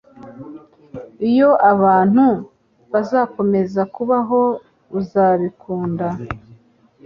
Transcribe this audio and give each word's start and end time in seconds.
Iyo 1.29 1.49
abantu 1.71 2.25
bazakomeza 2.91 3.81
kubaho 3.95 4.39
Uzabikunda 4.99 6.07